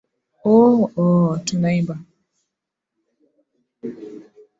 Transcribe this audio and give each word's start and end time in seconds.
Ooooo 0.51 0.81
ooh 1.03 1.29
tunaimba 1.45 1.95